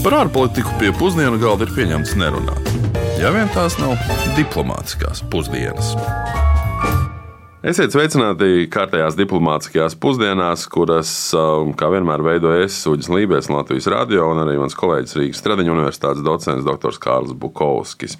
[0.00, 2.68] Par ārpolitiku pie pusdienu galda ir pieņemts nerunāt.
[3.20, 3.98] Ja vien tās nav
[4.32, 5.90] diplomātiskās pusdienas.
[7.60, 14.40] Esiet sveicināti kārtējās diplomātiskajās pusdienās, kuras, um, kā vienmēr, veidojas Uģis Lībijams, Latvijas radio un
[14.40, 16.96] arī mans kolēģis Rīgas Stradiņa Universitātes docents dr.
[17.04, 18.16] Kārls Bukovskis.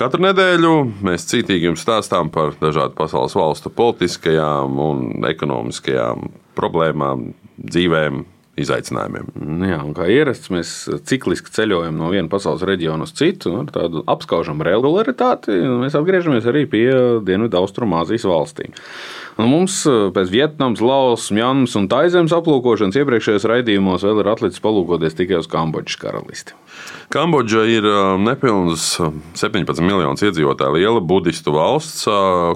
[0.00, 0.72] Katru nedēļu
[1.04, 6.24] mēs cītīgi jums stāstām par dažādu pasaules valstu politiskajām un ekonomiskajām
[6.56, 8.24] problēmām, dzīvēm,
[8.62, 9.30] izaicinājumiem.
[9.38, 10.72] Nu jā, kā ierasts, mēs
[11.08, 15.54] cikliski ceļojam no viena pasaules reģiona uz citu, ar tādu apskaužamu regularitāti.
[15.82, 16.86] Mēs atgriežamies arī pie
[17.26, 18.74] Dienvidu Austrumāzijas valstīm.
[19.38, 25.14] Un mums pēc Vietnamas, Lausas, Mjanmas un Taizemes aplūkošanas iepriekšējos raidījumos vēl ir atlicis palūkoties
[25.20, 26.56] tikai uz Kambodžas karalisti.
[27.14, 27.86] Kambodža ir
[28.24, 28.90] nepilnīgs
[29.38, 32.04] 17 miljonus iedzīvotāju liela budistu valsts,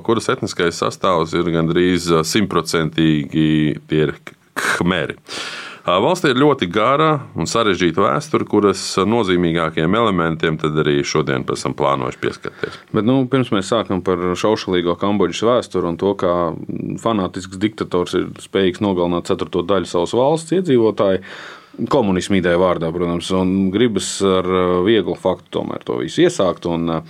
[0.05, 3.46] kuras etniskais sastāvs ir gandrīz simtprocentīgi
[3.88, 4.16] tie ir
[4.59, 5.16] khmeri.
[5.83, 12.77] Valstī ir ļoti gara un sarežģīta vēsture, kuras nozīmīgākiem elementiem arī šodien esam plānojuši pieskarties.
[12.95, 16.55] Bet, nu, pirms mēs sākam par šaušalīgo Kambodžas vēsturi un to, kā
[17.02, 21.24] fanātisks diktators ir spējīgs nogalināt ceturto daļu savas valsts iedzīvotāju.
[21.91, 24.46] Komunismu ideja vārdā, protams, un gribas ar
[24.87, 26.69] vieglu faktu tomēr to visu iesākt.
[26.71, 27.01] Un,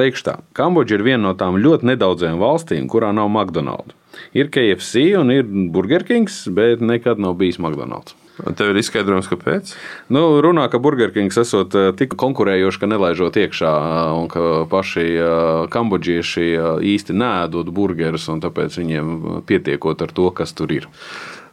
[0.00, 3.98] teikšu tā, Kambodža ir viena no tām ļoti nedaudzajām valstīm, kurā nav McDonald's.
[4.38, 8.16] Ir KFC un ir Burger Kings, bet nekad nav bijis McDonald's.
[8.38, 9.72] Tev ir izskaidrojums, kāpēc?
[10.14, 15.06] Nu, runā, ka Burgerkings esot eh, tik konkurējoši, ka nelaižot iekšā, eh, un ka paši
[15.08, 15.32] eh,
[15.74, 16.46] kambodžieši
[16.92, 20.86] īsti nēdot burgerus, un tāpēc viņiem pietiekot ar to, kas tur ir.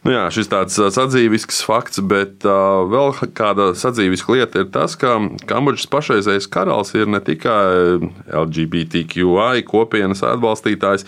[0.05, 5.15] Nu jā, šis tāds sadzīvisks fakts, bet uh, vēl kāda sadzīviska lieta ir tas, ka
[5.49, 7.97] Kambodžas pašreizējais karalis ir ne tikai
[8.29, 11.07] LGBTQI kopienas atbalstītājs,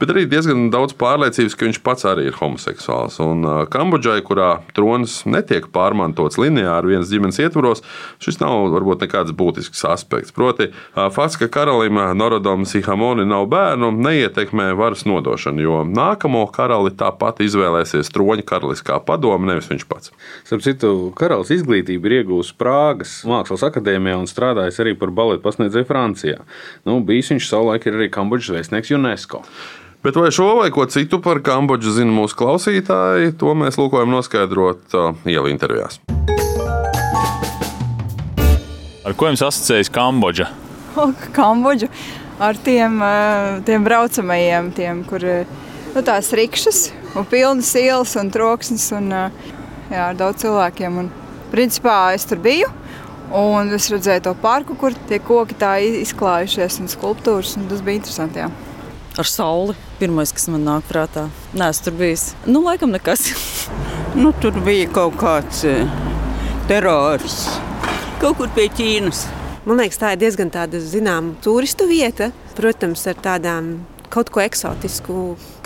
[0.00, 3.18] bet arī diezgan daudz pārliecības, ka viņš pats arī ir homoseksuāls.
[3.20, 7.84] Un uh, Kambodžai, kurā tronis netiek pārmantots lineāri vienas ģimenes ietvaros,
[8.24, 10.32] šis nav varbūt nekāds būtisks aspekts.
[10.32, 16.96] Proti, uh, fakts, ka karalim Norodom Sihamoni nav bērnu, neietekmē varas nodošanu, jo nākamo karali
[16.96, 20.12] tāpat izvēlēsies troņu Kroņa karaliskā padome, nevis viņš pats.
[20.46, 25.88] Starp citu, karalis izglītību ir iegūmis Prāgas Mākslas akadēmijā un strādājis arī par baletu pasniedzēju
[25.88, 26.38] Francijā.
[26.86, 29.42] Nu, bijis viņš savulaik arī Kambodžas vēstnieks UNESCO.
[30.04, 34.94] Bet vai šo vai ko citu par Kambodžu zina mūsu klausītāji, to mēs lūkojam noskaidrot
[35.26, 35.98] ielu intervijās.
[39.02, 40.52] Ar ko jums asociējas Kambodža?
[41.34, 41.90] Kambodža
[42.38, 43.02] ar tiem,
[43.66, 50.44] tiem braucamajiem, tiem, kur nu, tās rikšas, un pilnas ielas un troksnis un jā, daudz
[50.44, 51.00] cilvēkiem.
[51.04, 51.10] Un,
[51.52, 52.68] principā es tur biju.
[53.38, 57.58] Un es redzēju to parku, kur tie koki tā izklājušies, un skulptūras.
[57.60, 58.40] Un tas bija interesanti.
[58.40, 58.48] Jā.
[59.18, 59.76] Ar sauli.
[59.98, 61.26] Pirmais, kas man nāk prātā.
[61.52, 62.16] Nē, es tur biju.
[62.46, 63.28] Nu, laikam nekas.
[64.22, 65.64] nu, tur bija kaut kāds
[66.70, 67.42] terors.
[68.22, 69.26] Kaut kur pie Ķīnas.
[69.68, 72.30] Man liekas, tā ir diezgan tāda zināma turistu vieta.
[72.56, 73.74] Protams, ar tādām
[74.18, 75.16] kaut ko eksotisku,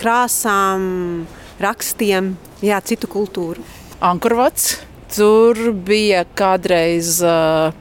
[0.01, 1.25] krāsām,
[1.63, 3.63] rakstiem, jā, citu kultūru.
[4.03, 4.75] Ankurvats.
[5.13, 7.19] Tur bija kādreiz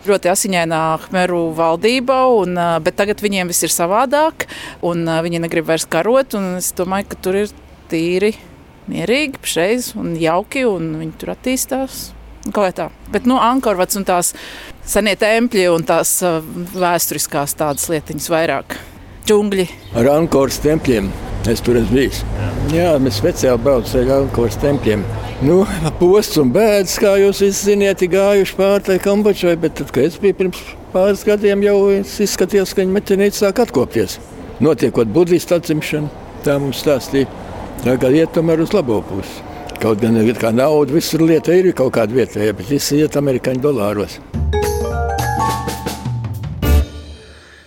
[0.05, 4.45] ļoti asiņainā Khmeru valdība, un, bet tagad viņiem viss ir savādāk,
[4.85, 6.37] un viņi negrib vairs karot.
[6.59, 7.57] Es domāju, ka tur ir
[7.89, 8.35] tīri,
[8.93, 12.05] mierīgi, šreiz un jauki, un viņi tur attīstās.
[12.53, 12.91] Kā tā?
[13.09, 14.35] Bet, nu, Ankorvats un tās
[14.85, 16.19] senie tempļi un tās
[16.77, 18.83] vēsturiskās tādas lietiņas vairāk
[19.29, 19.67] džungļi.
[19.99, 21.11] Ar Ankoras templiem
[21.51, 22.23] es tur esmu bijis.
[22.73, 25.05] Jā, mēs speciāli braucam ar Ankoras templiem.
[25.43, 25.63] Nu,
[25.99, 30.07] posts un bēdas, kā jūs visi zināt, ir gājuši pāri tai Kambodžai, bet tad, kad
[30.07, 30.61] es biju pirms
[30.93, 34.21] pāris gadiem, jau izskatījās, ka viņi meķenīti sāk atkopties.
[34.63, 36.13] Notiekot budistu atzimšanu,
[36.47, 37.31] tā mums stāstīja.
[37.83, 39.43] Tā kā iet tomēr uz labo pusi.
[39.83, 44.21] Kaut gan kā nauda visur lieta ir kaut kāda vietējā, bet viss iet amerikāņu dolāros.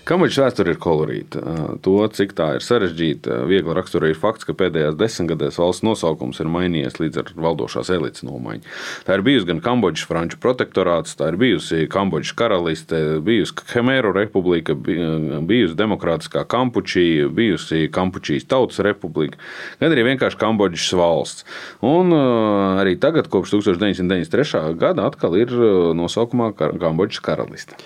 [0.06, 1.42] Kambodžas vēsture ir kolorīta.
[1.82, 7.00] To, cik tā ir sarežģīta, viegli raksturoja fakts, ka pēdējās desmitgadēs valsts nosaukums ir mainījies
[7.00, 8.68] līdz ar valdošās elites nomaiņu.
[9.08, 14.76] Tā ir bijusi gan Kambodžas franču protektorāts, tā ir bijusi Kambodžas karaliste, bijusi Khmeru republika,
[14.78, 19.42] bijusi demokrātiskā Kampučija, bijusi Kampučijas tautas republika,
[19.80, 21.48] gan arī vienkārši Kambodžas valsts.
[21.82, 24.78] Un arī tagad, kopš 1993.
[24.78, 25.58] gada, atkal ir
[25.98, 27.82] nosaukumā Kambodžas karaliste.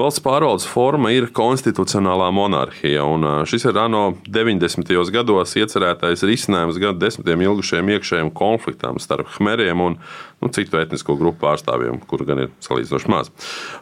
[0.00, 4.88] Valsts pārvaldes forma ir konstitucionālā monarhija, un šis ir ANO 90.
[5.12, 9.98] gados iecerētais risinājums gadu desmitiem ilgušiem iekšējiem konfliktām starp Khmeriem un
[10.40, 13.28] nu, citu etnisko grupu pārstāvjiem, kuru gan ir salīdzinoši maz.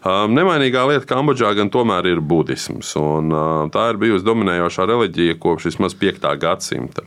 [0.05, 3.31] Nemainīgā lieta Kambodžā gan tomēr ir budisms, un
[3.75, 6.27] tā ir bijusi dominējošā reliģija kopš vismaz 5.
[6.43, 7.07] gadsimta.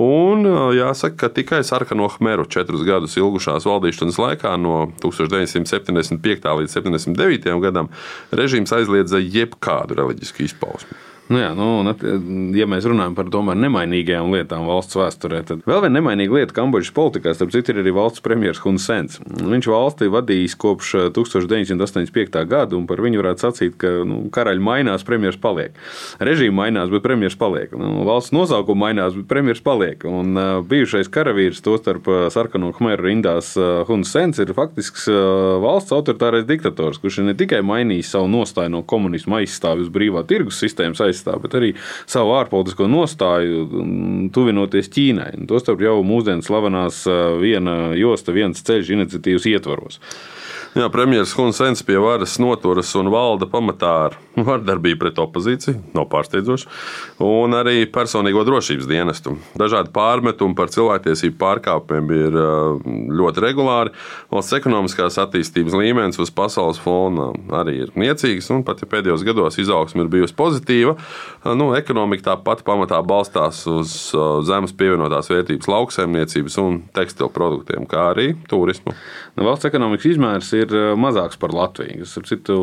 [0.00, 0.44] Un
[0.76, 6.52] jāsaka, ka tikai sarkano Khmeru četrus gadus ilgušās valdīšanas laikā no 1975.
[6.60, 7.56] līdz 79.
[7.64, 7.88] gadam
[8.50, 10.98] režīms aizliedza jebkādu reliģisku izpausmi.
[11.30, 11.66] Nu jā, nu,
[12.58, 16.90] ja mēs runājam par tomēr nemainīgajām lietām valsts vēsturē, tad vēl viena nemainīga lieta Kambodžas
[16.96, 19.20] politikā, starp citu, ir arī valsts premjerministrs Hun Sens.
[19.38, 22.34] Viņš valsti vadījis kopš 1985.
[22.40, 25.78] Eh, gada, un par viņu varētu sacīt, ka nu, karaļi mainās, premjerministrs paliek.
[26.18, 27.78] Režīma mainās, bet premjerministrs paliek.
[27.78, 30.08] Nu, valsts nosaukuma mainās, bet premjerministrs paliek.
[30.10, 35.62] Un uh, bijušais karavīrs, tostarp uh, sarkano khmeru rindās uh, Hun Sens, ir faktisks uh,
[35.62, 40.26] valsts autoritārais diktators, kurš ir ne tikai mainījis savu nostāju no komunisma aizstāvju uz brīvā
[40.26, 41.74] tirgus sistēmas aizstāvju, aizstāv, bet arī
[42.08, 43.68] savu ārpolitisko nostāju,
[44.34, 45.32] tuvinoties Ķīnai.
[45.50, 47.04] Tostarp jau mūsdienu slavenās
[47.40, 50.00] viena josta, viens ceļš iniciatīvas ietvaros.
[50.70, 56.68] Jā, premjerministrs Hunsens pie varas noturas un valda pamatā ar vardarbību pret opozīciju, nav pārsteidzoši,
[57.26, 59.34] un arī personīgo drošības dienestu.
[59.58, 62.38] Dažādi pārmetumi par cilvēktiesību pārkāpumiem ir
[63.18, 63.90] ļoti regulāri.
[64.30, 67.32] Valsts ekonomiskās attīstības līmenis uz pasaules fona
[67.64, 70.94] arī ir niecīgs, un pat ja pēdējos gados izaugsme ir bijusi pozitīva,
[71.56, 73.94] nu, ekonomika tāpat pamatā balstās uz
[74.48, 78.94] zemes pievienotās vērtības lauksaimniecības un tekstilu produktiem, kā arī turismu.
[79.36, 82.04] Nu, valsts ekonomikas izmērs ir eh, mazāks par Latviju.
[82.04, 82.58] Tas ir citu,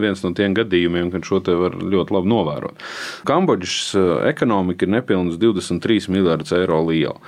[0.00, 2.88] viens no tiem gadījumiem, kad šo te var ļoti labi novērot.
[3.28, 7.18] Kambodžas eh, ekonomika ir nepilnīgi 23 miljardus eiro liela.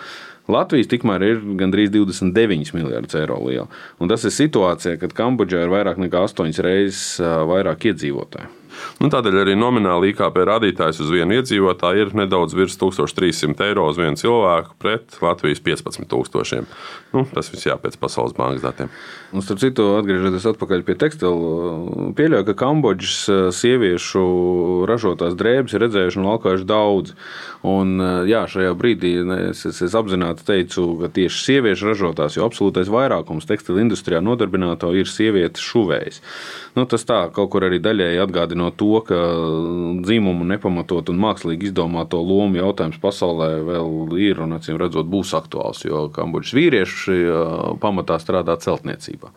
[0.50, 3.68] Latvijas tikmēr ir gandrīz 29 miljardus eiro liela.
[4.02, 8.59] Un tas ir situācija, kad Kambodžā ir vairāk nekā 8 reizes eh, vairāk iedzīvotāju.
[9.00, 14.00] Nu, tādēļ arī nomināli IKP rādītājs uz vienu iedzīvotāju ir nedaudz virs 1300 eiro uz
[14.00, 16.66] vienu cilvēku pret Latvijas 15,000.
[17.10, 18.90] Nu, tas viss jāpēc Pasaules bankas datiem.
[19.34, 24.22] Un, starp citu, atgriežoties atpakaļ pie tekstilu, pieļauju, ka Kambodžas eh, sieviešu
[24.90, 27.14] ražotās drēbes ir redzējuši un valkājuši daudz.
[27.66, 29.12] Un, eh, jā, šajā brīdī
[29.50, 34.92] es, es, es apzināti teicu, ka tieši sieviešu ražotās, jo absolūtais vairākums tekstilu industrijā nodarbināto
[34.94, 36.22] ir sievietes šuvējas.
[36.78, 39.18] Nu, tas tā kaut kur arī daļēji atgādina to, ka
[40.04, 45.84] dzimumu nepamatot un mākslīgi izdomāto lomu jautājums pasaulē vēl ir un, acīm redzot, būs aktuāls,
[45.86, 47.20] jo Kambodžas vīrieši
[47.82, 49.32] pamatā strādā celtniecībā.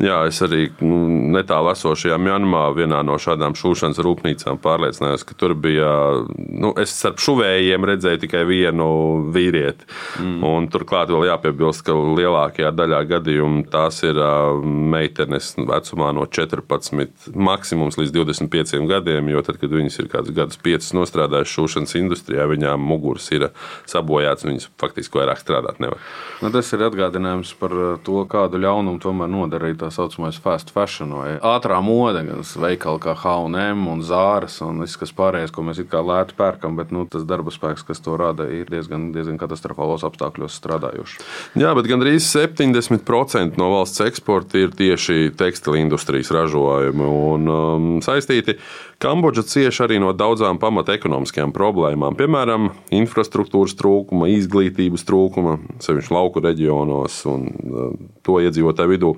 [0.00, 1.02] Jā, es arī nu,
[1.34, 5.90] netālu esošajā Mjanmā vienā no šādām šūšanas rūpnīcām pārliecinājos, ka tur bija.
[6.36, 8.86] Nu, es starp šuvējiem redzēju tikai vienu
[9.34, 9.84] vīrieti.
[10.24, 10.70] Mm.
[10.72, 14.16] Turklāt vēl jāpiebilst, ka lielākajā daļā gadījumu tās ir
[14.64, 19.28] meitenes vecumā no 14, maksimums līdz 25 gadiem.
[19.34, 23.50] Jo tad, kad viņas ir kādus gadus, piecus nostrādājušas šūšanas industrijā, viņām muguras ir
[23.90, 26.00] sabojāts un viņas faktiski vairāk strādāt nevar.
[26.40, 27.76] Nu, tas ir atgādinājums par
[28.06, 33.14] to, kādu ļaunumu tomēr nodarīja tā saucamais fast fashion vai ātrā mode, gan veikali kā
[33.18, 37.06] HM un Zāras un viss, kas pārējais, ko mēs it kā lēti pērkam, bet nu,
[37.10, 41.18] tas darba spēks, kas to rada, ir diezgan, diezgan katastrofālos apstākļos strādājošs.
[41.60, 48.58] Jā, bet gandrīz 70% no valsts eksporta ir tieši tekstila industrijas ražojumi un um, saistīti.
[49.00, 56.42] Kambodža cieš arī no daudzām pamata ekonomiskajām problēmām, piemēram, infrastruktūras trūkuma, izglītības trūkuma, sevišķi lauku
[56.44, 59.14] reģionos un uh, to iedzīvotāju vidū.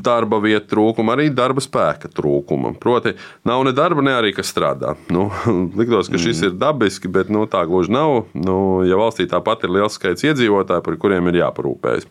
[0.00, 2.72] Darba vietu trūkuma, arī darba spēka trūkuma.
[2.80, 3.12] Proti,
[3.44, 4.94] nav ne darba, ne arī kas strādā.
[5.12, 5.28] Nu,
[5.82, 6.48] liktos, ka šis mm.
[6.48, 8.22] ir dabiski, bet nu, tā gluži nav.
[8.32, 12.08] Nu, ja valstī tāpat ir liels skaits iedzīvotāju, par kuriem ir jāparūpējas.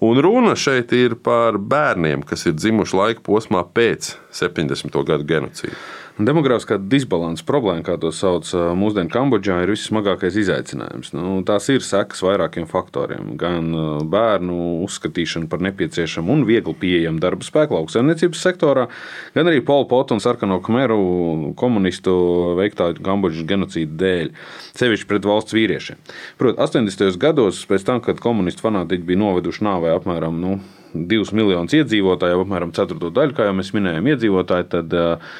[0.00, 4.96] Un runa šeit ir par bērniem, kas ir dzimuši laika posmā pēc 70.
[5.08, 5.76] gadu genocīda.
[6.20, 11.14] Demogrāfiskā disbalanss problēma, kā to sauc mūsdienu Kambodžā, ir vissmagākais izaicinājums.
[11.16, 13.30] Nu, tās ir sekas vairākiem faktoriem.
[13.40, 13.70] Gan
[14.12, 18.88] bērnu uzskatīšana par nepieciešamu un viegli pieejamu darba spēku lauksaimniecības sektorā,
[19.36, 22.12] gan arī Polpotu un Sarkano Khmeru komunistu
[22.58, 24.32] veiktā Kambodžas genocīda dēļ,
[24.76, 26.02] sevišķi pret valsts vīriešiem.
[26.42, 27.16] Protams, 80.
[27.22, 30.58] gados, pēc tam, kad komunistu fanātiķi bija noveduši nāvē apmēram nu,
[30.92, 35.32] 2 miljonus iedzīvotāju, apmēram 4 daļu, kā jau mēs minējām, iedzīvotāji, tad uh,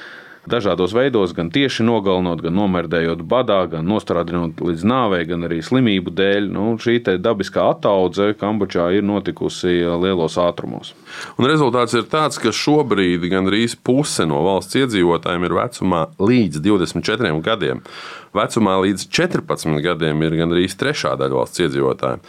[0.48, 6.14] dažādos veidos, gan tieši nogalinot, gan nomērdējot badā, gan nostrādinot līdz nāvei, gan arī slimību
[6.16, 6.48] dēļ.
[6.54, 10.94] Nu, šī dabiskā attaudze Kambodžā ir notikusi lielos ātrumos.
[11.38, 17.36] Un rezultāts ir tāds, ka šobrīd gandrīz puse no valsts iedzīvotājiem ir vecumā līdz 24
[17.44, 17.84] gadiem.
[18.36, 22.20] Vecumā līdz 14 gadiem ir gandrīz trešā daļa valsts iedzīvotāju.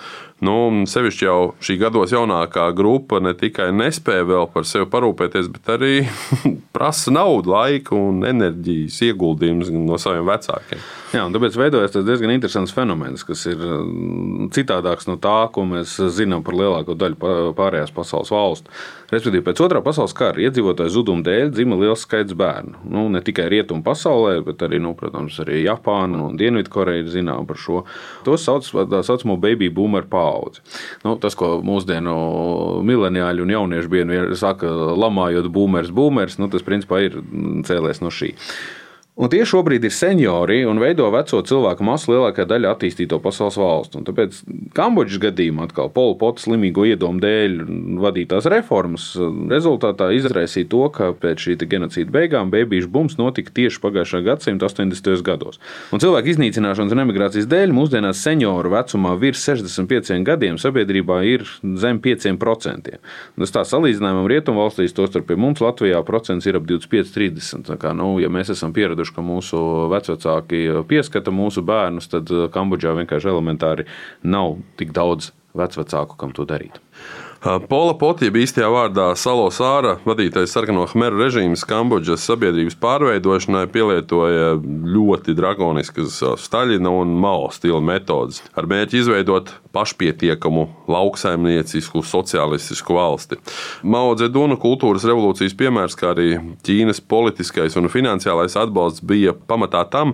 [0.42, 0.56] Nu,
[0.90, 5.94] sevišķi jau šī gados jaunākā grupa ne tikai nespēja vēl par sevi parūpēties, bet arī
[6.76, 10.82] prasa naudu, laiku un enerģijas ieguldījumus no saviem vecākiem.
[11.12, 16.40] Jā, tāpēc veidojas diezgan interesants fenomens, kas ir mm, citādāks no tā, ko mēs zinām
[16.48, 17.18] par lielāko daļu
[17.58, 18.72] pārējās pasaules valstu.
[19.12, 22.86] Respektīvi, pēc otrā pasaules kara iedzīvotāju zuduma dēļ dzima liels skaits bērnu.
[22.88, 27.44] Nu, ne tikai rietumu pasaulē, bet arī, nu, protams, arī Japāna un Dienvidkoreja ir zināma
[27.50, 27.84] par šo.
[28.24, 30.64] To sauc par tā saucamo baby boomer paudzi.
[31.04, 32.16] Nu, tas, ko mūsdienu
[32.88, 37.20] mileniāļi un jaunieši bieži saka, lamājot boomers, boomers, nu, tas principā ir
[37.68, 38.38] cēlies no šī.
[39.22, 44.00] Un tie šobrīd ir seniori un veido veco cilvēku masu lielākā daļa attīstīto pasaules valstu.
[44.00, 44.40] Un tāpēc
[44.74, 47.60] Kambodžas gadījumā atkal Polpota slimīgo iedomu dēļ
[48.02, 49.12] vadītās reformas
[49.52, 55.22] rezultātā izraisīja to, ka pēc šī genocīda beigām bēbīšu bums notika tieši pagājušā gadsimta 80.
[55.28, 55.62] gados.
[55.94, 61.46] Un cilvēku iznīcināšanas un emigrācijas dēļ mūsdienās senioru vecumā virs 65 gadiem sabiedrībā ir
[61.78, 62.98] zem 5%.
[62.98, 67.68] Un tas tā salīdzinājumam rietumvalstīs, tostarp pie mums Latvijā, procents ir ap 25-30.
[67.70, 72.30] Tā kā, nu, ja mēs esam pieraduši pieraduši, ka mūsu vecāki pieskata mūsu bērnus, tad
[72.52, 73.86] Kambodžā vienkārši elementāri
[74.24, 76.80] nav tik daudz vecāku, kam to darīt.
[77.42, 85.34] Pola Potība īstajā vārdā Salos Āra, vadītais sarkano khmeru režīms Kambodžas sabiedrības pārveidošanai, pielietoja ļoti
[85.34, 93.42] dragoniskas Staļina un Mao stila metodes ar mērķi izveidot pašpietiekamu, lauksaimniecisku, sociālistisku valsti.
[93.82, 100.14] Mao Dzeduna kultūras revolūcijas piemērs, kā arī Ķīnas politiskais un finansiālais atbalsts bija pamatā tam,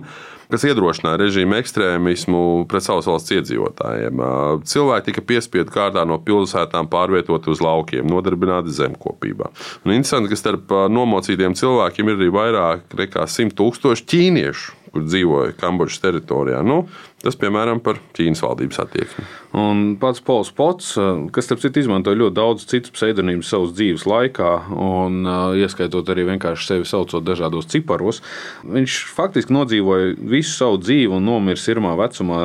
[0.52, 2.40] kas iedrošināja režīmu ekstrēmismu
[2.70, 4.22] pret savas valsts iedzīvotājiem.
[4.68, 9.52] Cilvēki tika piespiedu kārtā no pilsētām pārvietoti uz laukiem, nodarbināti zemkopībā.
[9.84, 15.54] Un interesanti, ka starp nomocītiem cilvēkiem ir arī vairāk nekā 100 tūkstoši ķīniešu kur dzīvoja
[15.58, 16.62] Kambodžas teritorijā.
[16.66, 16.82] Nu,
[17.22, 19.24] tas, piemēram, par Ķīnas valdības attieksmi.
[19.58, 20.92] Un pats Pols Pots,
[21.34, 25.26] kas, starp citu, izmantoja ļoti daudz citu pseidonīmus savas dzīves laikā, un
[25.58, 28.20] ieskaitot arī vienkārši sevi saucot dažādos ciparos,
[28.68, 32.40] viņš faktiski nodzīvoja visu savu dzīvi un nomira sirmā vecumā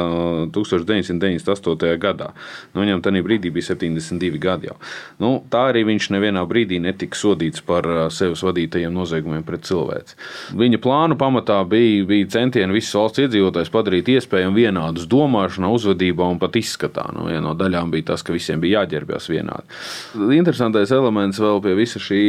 [0.55, 1.93] 1998.
[2.01, 2.31] gadā.
[2.73, 4.79] Nu, viņam tajā brīdī bija 72 gadi jau.
[5.21, 10.17] Nu, tā arī viņš nevienā brīdī netika sodīts par sevis vadītajiem noziegumiem pret cilvēci.
[10.57, 16.39] Viņa plānu pamatā bija, bija centieni visas valsts iedzīvotājus padarīt iespējami vienādus domāšanā, uzvedībā un
[16.41, 17.05] pat izskatā.
[17.15, 19.79] Nu, viena no daļām bija tas, ka visiem bija jāģērbjas vienādi.
[20.37, 22.21] Interesantais elements vēl pie visa šī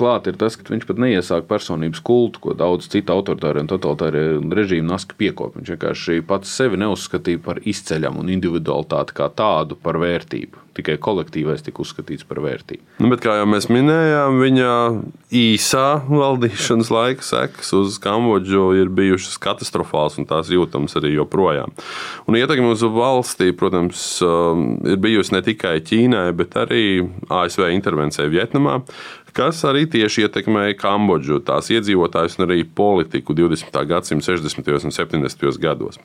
[0.00, 4.40] klāta ir tas, ka viņš pat neiesāk personības kultu, ko daudz citu autoritāru un totalitāru
[4.58, 5.56] režīmu naski piekop.
[5.58, 11.64] Viņš vienkārši pats sevi neuzskatīja par izceļamu un individualitāti kā tādu par vērtību tikai kolektīvais
[11.64, 12.82] tika uzskatīts par vērtību.
[13.02, 14.70] Nu, bet, kā jau mēs minējām, viņa
[15.36, 21.74] īsā valdīšanas laika sekas uz Kambodžu ir bijušas katastrofāls, un tās jūtamas arī joprojām.
[22.28, 26.84] Un ietekme uz valstī, protams, um, ir bijusi ne tikai Ķīnai, bet arī
[27.32, 28.80] ASV intervencijai Vietnamā
[29.36, 33.78] kas arī tieši ietekmēja Kambodžu, tās iedzīvotājus un arī politiku 20.
[33.88, 34.70] gadsimta 60.
[34.86, 35.58] un 70.
[35.62, 35.98] gados.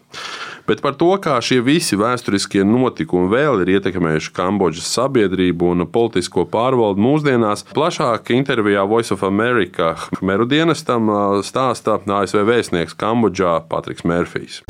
[0.68, 6.48] Bet par to, kā šie visi vēsturiskie notikumi vēl ir ietekmējuši Kambodžas sabiedrību un politisko
[6.52, 11.12] pārvaldu mūsdienās, plašāk intervijā Voice of America Meru dienestam
[11.46, 14.64] stāsta ASV vēstnieks Kambodžā Patriks Mērfijs.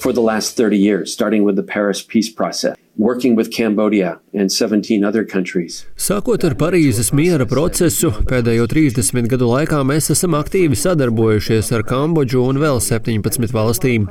[0.00, 4.52] For the last 30 years, starting with the Paris peace process, working with Cambodia and
[4.52, 5.86] 17 other countries.
[5.96, 12.42] Sākot ar Parīzes miera procesu, pēdējo 30 gadu laikā mēs esam aktīvi sadarbojušies ar Kambodžu
[12.44, 14.04] un vēl 17 valstīm.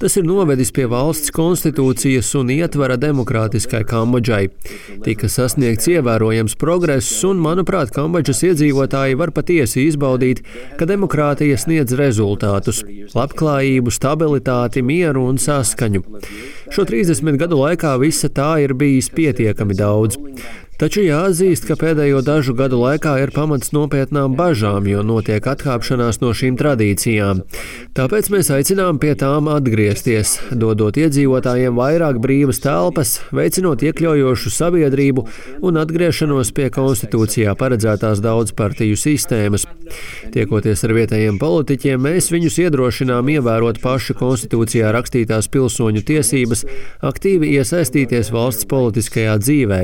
[0.00, 4.46] Tas ir novedis pie valsts konstitūcijas un ietvara demokrātiskai Kambodžai.
[5.04, 10.40] Tika sasniegts ievērojams progress, un, manuprāt, Kambodžas iedzīvotāji var patiesi izbaudīt,
[10.80, 12.80] ka demokrātija sniedz rezultātus-
[13.20, 16.04] labklājību, stabilitāti, mieru un saskaņu.
[16.70, 20.18] Šo 30 gadu laikā visa tā ir bijis pietiekami daudz.
[20.80, 26.30] Taču jāatzīst, ka pēdējo dažu gadu laikā ir pamats nopietnām bažām, jo notiek atkāpšanās no
[26.32, 27.42] šīm tradīcijām.
[27.98, 35.26] Tāpēc mēs aicinām pie tām atgriezties, dodot iedzīvotājiem vairāk brīvas telpas, veicinot iekļaujošu sabiedrību
[35.68, 39.68] un atgriešanos pie konstitūcijā paredzētās daudzpartiju sistēmas.
[40.32, 46.64] Tiekoties ar vietējiem politiķiem, mēs viņus iedrošinām ievērot pašu konstitūcijā rakstītās pilsoņu tiesības,
[47.04, 49.82] aktīvi iesaistīties valsts politiskajā dzīvē.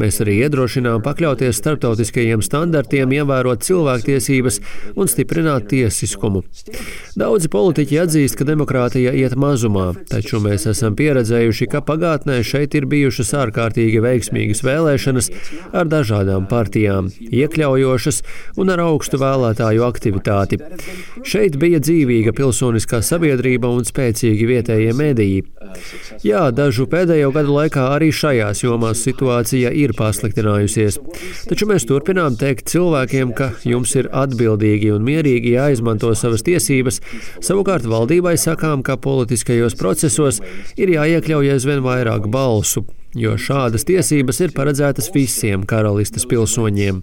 [0.00, 4.60] Mēs arī iedrošinām pakļauties starptautiskajiem standartiem, ievērot cilvēktiesības
[4.98, 6.42] un stiprināt tiesiskumu.
[7.18, 12.88] Daudzi politiķi atzīst, ka demokrātija iet mazumā, taču mēs esam pieredzējuši, ka pagātnē šeit ir
[12.90, 15.30] bijušas ārkārtīgi veiksmīgas vēlēšanas
[15.76, 18.22] ar dažādām partijām, iekļaujošas
[18.58, 20.60] un ar augstu vēlētāju aktivitāti.
[21.22, 25.44] Šeit bija dzīvīga pilsoniskā sabiedrība un spēcīgi vietējie mediji.
[26.24, 30.98] Jā, dažu pēdējo gadu laikā arī šajās jomās situācija ir pasliktinājusies.
[31.48, 37.00] Taču mēs turpinām teikt cilvēkiem, ka jums ir atbildīgi un mierīgi jāizmanto savas tiesības.
[37.44, 40.40] Savukārt valdībai sakām, ka politiskajos procesos
[40.76, 47.02] ir jāiekļauj aizvien vairāk balsu, jo šādas tiesības ir paredzētas visiem karalistes pilsoņiem.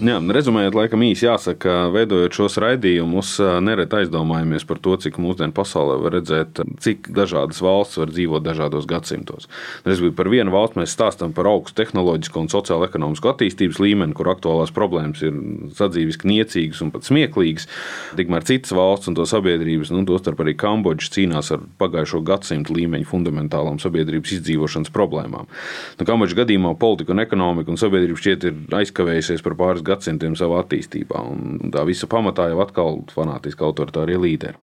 [0.00, 5.98] Jā, rezumējot, laikam īsi jāsaka, veidojot šos raidījumus, nereti aizdomājamies par to, cik mūsdienu pasaulē
[6.00, 9.44] var redzēt, cik dažādas valsts var dzīvot dažādos gadsimtos.
[9.84, 14.72] Respektīvi, par vienu valsti mēs stāstām par augstu tehnoloģisko un sociālo-ekonomisko attīstības līmeni, kur aktuālās
[14.72, 15.36] problēmas ir
[15.76, 17.68] sadzīviski niecīgas un pat smieklīgas.
[18.16, 23.10] Tikmēr citas valsts un to sabiedrības, nu, tostarp arī Kambodža, cīnās ar pagājušo gadsimtu līmeņa
[23.12, 25.52] fundamentālām sabiedrības izdzīvošanas problēmām.
[26.00, 30.62] Nu, Kambodžas gadījumā politika un ekonomika un sabiedrība šķiet ir aizkavējusies par pāris gadsimtiem savā
[30.64, 31.20] attīstībā.
[31.32, 34.58] Un tā visa pamatā jau atkal fanātiski autoritārie līderi.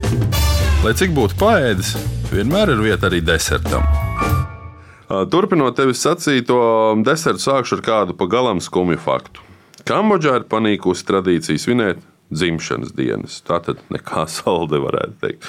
[0.85, 1.95] Lai cik būtu paēdis,
[2.33, 3.87] vienmēr ir vieta arī desertam.
[5.33, 6.59] Turpinot tevis sacīto,
[7.05, 9.45] desertu sākšu ar kādu pagalam skumju faktu.
[9.85, 12.03] Kambodžā ir panīkusi tradīcija svinēt
[12.35, 13.39] dzimšanas dienas.
[13.47, 15.49] Tā tad nekā salde varētu teikt.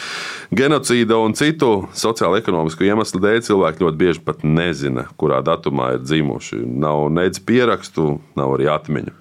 [0.55, 6.62] Genocīda un citu sociālo-ekonomisku iemeslu dēļ cilvēki ļoti bieži pat nezina, kurā datumā ir dzimuši.
[6.65, 9.15] Nav nedz pierakstu, nav arī atmiņa.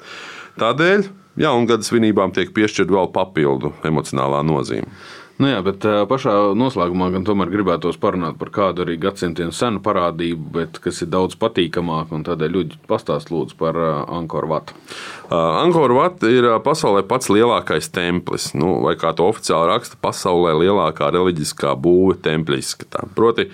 [0.61, 1.09] Tādēļ
[1.41, 4.91] jaungada svinībām tiek piešķirta vēl papildu emocionālā nozīme.
[5.35, 10.45] Nu jā, bet pašā noslēgumā gan tomēr gribētos parunāt par kādu arī gadsimtiem senu parādību,
[10.55, 12.13] bet kas ir daudz patīkamāk.
[12.29, 13.75] Tādēļ ļuģi pastāst lūdzu par
[14.15, 14.79] Ankoru Vatu.
[15.35, 21.11] Ankoru Vata ir pasaulē pats lielākais templis, nu, vai kā to oficiāli raksta, pasaulē lielākā
[21.17, 23.03] reliģiskā būve tempļa izskatā.
[23.19, 23.49] Proti,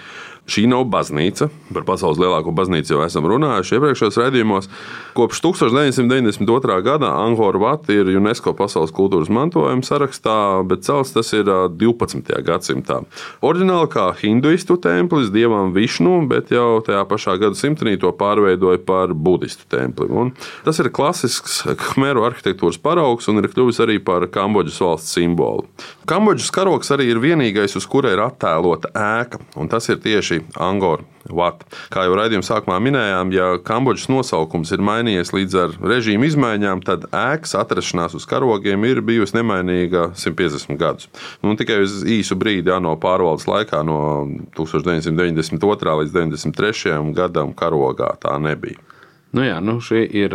[0.51, 1.47] Šī nav baznīca.
[1.71, 4.67] Par pasaules lielāko baznīcu jau esam runājuši iepriekšējos raidījumos.
[5.15, 6.79] Kopš 1992.
[6.83, 10.35] gada Angkora Vata ir UNESCO pasaules kultūras mantojuma sarakstā,
[10.67, 12.35] bet celts tas ir 12.
[12.47, 12.99] gadsimtā.
[13.47, 19.69] Oriģināli kā hinduistu templis dievam Višnu, bet jau tajā pašā gadsimtenī to pārveidoja par budistu
[19.71, 20.11] templi.
[20.11, 20.35] Un
[20.67, 21.61] tas ir klasisks
[21.93, 25.69] khmeru arhitektūras paraugs un ir kļuvis arī par Kambodžas valsts simbolu.
[26.11, 31.07] Kambodžas karoks arī ir vienīgais, uz kura ir attēlota ēka, un tas ir tieši Angora
[31.29, 31.67] Vata.
[31.93, 37.07] Kā jau raidījuma sākumā minējām, ja Kambodžas nosaukums ir mainījies līdz ar režīmu izmaiņām, tad
[37.15, 41.11] ēkas atrašanās uz karogiem ir bijusi nemainīga 150 gadus.
[41.45, 44.01] Nu, tikai uz īsu brīdi, ja, no pārvaldes laikā, no
[44.57, 45.99] 1992.
[46.03, 47.13] līdz 1993.
[47.17, 48.81] gadam, karogā tā nebija.
[49.31, 50.33] Nu jā, nu šī ir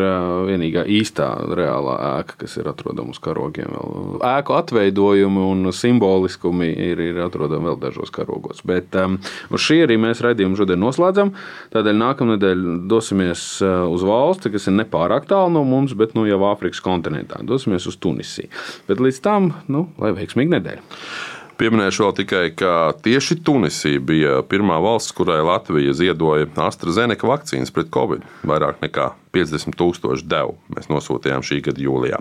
[0.48, 1.28] vienīgā īstā
[1.58, 3.74] reālā ēka, kas ir atrodama uz karogiem.
[3.76, 4.22] Vēl.
[4.24, 8.64] Ēku atveidojumi un simboliskumi ir, ir atrodami vēl dažos karogos.
[8.68, 9.18] Bet um,
[9.52, 11.34] uz šī arī mēs raidījumu šodien noslēdzam.
[11.76, 16.84] Tādēļ nākamnedēļ dosimies uz valsti, kas ir nepārāk tālu no mums, bet nu, jau Āfrikas
[16.86, 17.44] kontinentā.
[17.44, 18.48] Dosimies uz Tunisiju.
[18.88, 21.44] Bet līdz tam, nu, lai veiksmīga nedēļa!
[21.56, 27.92] Pieminēšu vēl tikai, ka tieši Tunisija bija pirmā valsts, kurai Latvija ziedoja AstraZeneca vakcīnas pret
[27.96, 28.26] Covid.
[28.44, 32.20] Vairāk nekā 50 tūkstoši devu mēs nosūtījām šī gada jūlijā.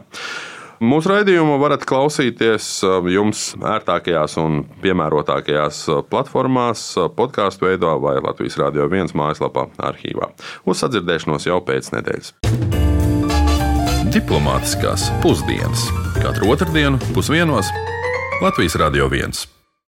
[0.85, 8.17] Mūsu raidījumu varat klausīties um, jums ērtākajās un piemērotākajās uh, platformās, uh, podkāstu veidā vai
[8.19, 10.31] Latvijas Rādio 1 mājaslapā, arhīvā.
[10.67, 12.35] Uz sadzirdēšanos jau pēc nedēļas.
[14.15, 15.89] Diplomātiskās pusdienas
[16.21, 17.71] katru otrdienu pusdienos
[18.41, 19.64] Latvijas Radio 1.